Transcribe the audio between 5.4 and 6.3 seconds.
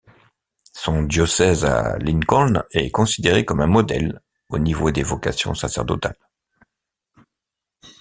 sacerdotales.